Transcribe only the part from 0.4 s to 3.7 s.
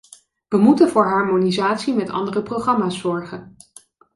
Wij moeten voor harmonisatie met andere programma's zorgen.